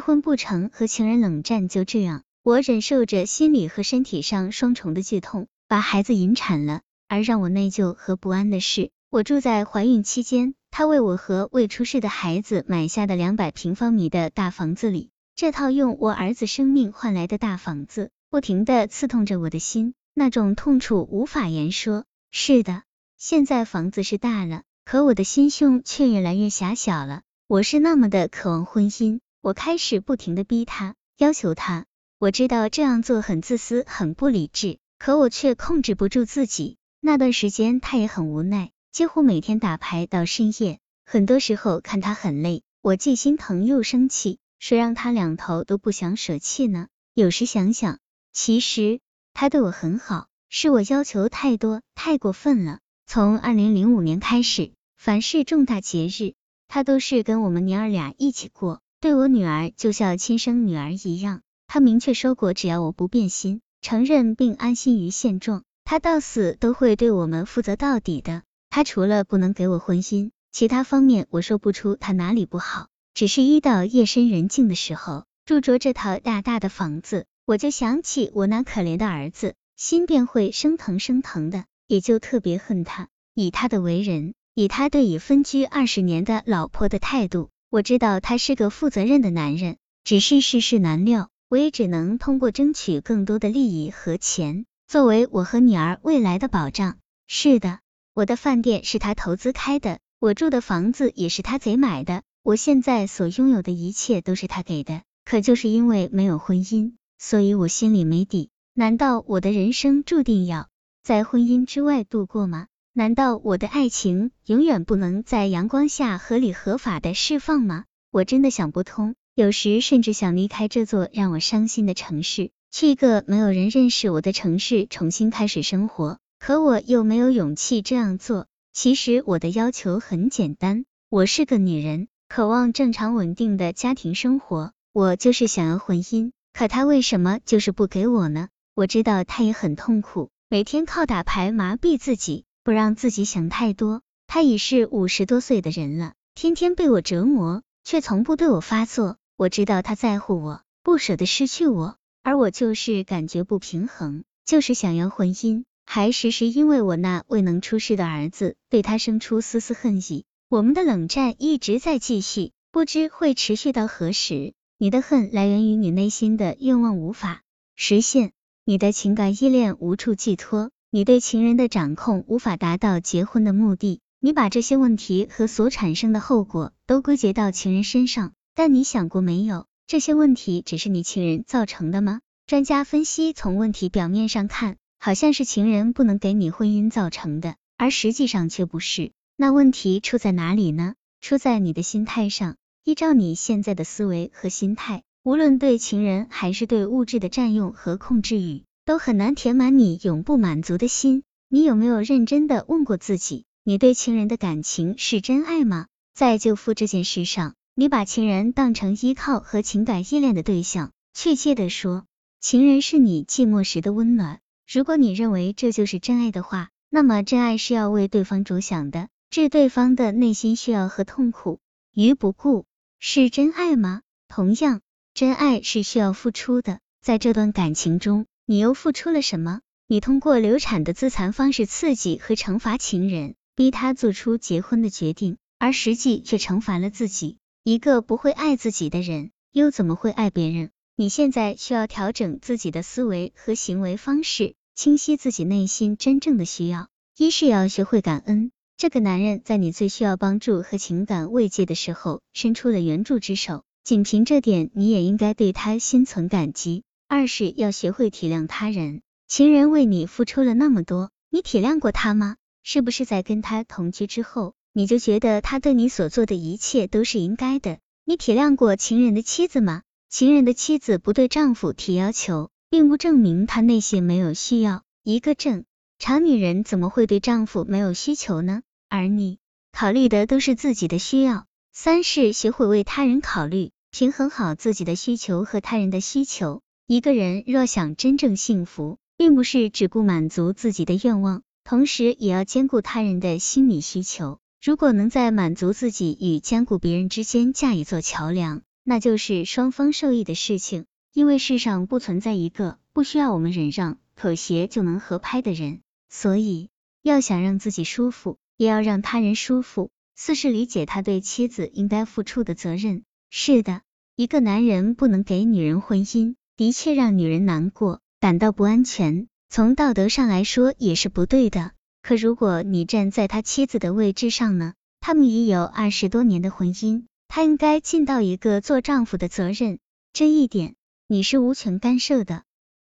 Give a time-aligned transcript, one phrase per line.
[0.00, 6.80] 婚不成，和情人冷战，就这样，我忍受着心理和身体上双重的剧痛，把孩子引产了。
[7.06, 22.04] 而让我内疚和不安的是，我住在怀孕期间，他为我和未出世的孩子买下的两百平方米的大房子里，这套用我儿子生命换来的大房子，不停的刺痛着我的心，那种痛楚无法言说。
[22.30, 22.82] 是的，
[23.18, 27.22] 现在房子是大了，可我的心胸却越来越狭小了。
[27.48, 31.86] 我是那么的渴望婚姻，我开始不停的逼他，要求他。
[32.18, 36.76] 我知道这样做很自私，很不理智，可我却控制不住自己。
[37.00, 40.78] 那段时间，他也很无奈，几乎每天打牌到深夜。
[41.06, 46.88] 很多时候看他很累，我既心疼又生气，谁让他两头都不想舍弃呢？
[47.14, 47.98] 有时想想，
[48.34, 49.00] 其实
[49.32, 52.80] 他对我很好，是我要求太多，太过分了。
[53.06, 56.34] 从二零零五年开始，凡是重大节日，
[56.68, 61.40] 他都是跟我们娘儿俩一起过，对我女儿就像亲生女儿一样。
[61.66, 65.62] 他明确说过，只要我不变心，承认并安心于现状。
[65.84, 68.42] 他到死都会对我们负责到底的。
[68.68, 72.88] 他除了不能给我婚姻，其他方面我说不出他哪里不好。
[73.14, 83.08] 只是一到夜深人静的时候，住着这套大大的房子，我就想起我那可怜的儿子，心便会生疼生疼的，也就特别恨他。
[83.34, 89.76] 以他的为人，以他对已分居二十年的老婆的态度，我知道他是个负责任的男人。
[90.02, 94.64] 只是世事难料，我也只能通过争取更多的利益和钱。
[94.88, 97.78] 作为我和女儿未来的保障，是的，
[98.12, 105.02] 我的饭店是他投资开的，我住的房子也是他贼买的，我现在所拥有的一切都是他给的。
[105.24, 108.50] 可就是因为没有婚姻，所以我心里没底。
[108.74, 110.68] 难道我的人生注定要
[111.04, 112.66] 在婚姻之外度过吗？
[112.92, 117.84] 难道我的爱情永远不能在阳光下合理合法的释放吗？
[118.10, 122.50] 我真的想不通，有时甚至想离开这座让我伤心的城市。
[122.72, 128.48] 去一个没有人认识我的城市重新开始生活，可我又没有勇气这样做。
[128.72, 136.32] 其实我的要求很简单，我是个女人，渴望正常稳定的家庭生活，我就是想要婚姻。
[136.52, 138.48] 可他为什么就是不给我呢？
[138.74, 144.00] 我知道他也很痛苦，每天靠打牌麻痹自己，不让自己想太多。
[144.28, 149.16] 他已是五十多岁的人了，天天被我折磨，却从不对我发作。
[149.36, 151.96] 我知道他在乎我，不舍得失去我。
[152.22, 160.24] 而我就是感觉不平衡，就是想要婚姻，还时时因为我那未能出世的儿子，对他生出丝丝恨意。
[160.48, 164.52] 我们的冷战一直在继续，不知会持续到何时。
[164.78, 167.42] 你的恨来源于你内心的愿望无法
[167.74, 168.30] 实现，
[168.64, 174.00] 你的情感依恋无处寄托，你对情人的掌控无法达到结婚的目的。
[174.18, 179.66] 你把这些问题和所产生的后果都归结到情人身上，但你想过没有？
[179.86, 182.20] 这些问题只是你情人造成的吗？
[182.44, 189.12] 专家分析，从问题表面上看，好像是情人不能给你婚姻造成的，而实际上却不是。
[189.36, 190.94] 那问题出在哪里呢？
[191.20, 192.56] 出在你的心态上。
[192.82, 201.22] 依照你现在的思维和心态，无论对情人还是对物质的占用和控制欲，都很难填满你永不满足的心。
[201.48, 205.86] 你有没有认真的问过自己，你对情人的感情是真爱吗？
[206.14, 207.54] 在救父这件事上。
[207.76, 212.04] 你把情人当成依靠和情感依恋的对象，确切的说，
[212.38, 214.40] 情人是你寂寞时的温暖。
[214.70, 221.58] 如果你认为这就是真爱的话，那么真爱是要为对方着想的，置对方的内心需要和痛苦
[221.94, 222.66] 于不顾，
[222.98, 224.02] 是真爱吗？
[224.28, 224.82] 同样，
[225.14, 226.80] 真爱是需要付出的。
[227.00, 229.60] 在这段感情中，你又付出了什么？
[229.86, 237.38] 你通过流产的自残方式刺激和惩罚情人，逼他做出结婚的决定，而实际却惩罚了自己。
[237.62, 240.72] 一个不会爱自己的人，又怎么会爱别人？
[240.96, 246.88] 你现在需要调整自己的思维和行为方式，清晰自己内心真正的需要。
[247.16, 256.82] 一是要学会感恩，这个男人在你最需要帮助和情感慰藉的时候，伸出了援助之手，仅凭这点，你也应该对他心存感激。
[257.12, 262.36] 二是要学会体谅他人，情人为你付出了那么多，你体谅过他吗？
[262.62, 264.54] 是不是在跟他同居之后？
[264.72, 267.80] 你就觉得他对你所做的一切都是应该的？
[268.04, 269.82] 你体谅过情人的妻子吗？
[270.08, 274.84] 情人的妻子不对丈夫提要求，并不证明她内心没有需要。
[275.02, 275.64] 一个正
[275.98, 278.62] 常女人怎么会对丈夫没有需求呢？
[278.88, 279.40] 而你
[279.72, 281.46] 考虑的都是自己的需要。
[281.72, 286.62] 三是学会为他人考虑，平衡好自己的需求和他人的需求。
[286.90, 294.40] 一个人若想真正幸福，并不是只顾满足自己的愿望，同时也要兼顾他人的心理需求。
[294.60, 300.86] 如果能在满足自己与兼顾别人之间架一座桥梁，那就是双方受益的事情。
[301.12, 306.70] 因为世上不存在一个不需要我们忍让、妥协就能合拍的人，所以
[307.02, 309.90] 要想让自己舒服，也要让他人舒服。
[310.16, 313.04] 四是理解他对妻子应该付出的责任。
[313.30, 313.82] 是的，
[314.16, 319.28] 一个男人不能给女人婚姻，的确让女人难过，感到不安全。
[319.48, 321.70] 从道德上来说也是不对的。
[322.02, 324.74] 可如果你站在他妻子的位置上呢？
[325.00, 329.78] 他们已有二十多年的婚姻，他应该尽到一个做丈夫的责任，
[330.12, 330.74] 这一点
[331.06, 332.42] 你是无权干涉的。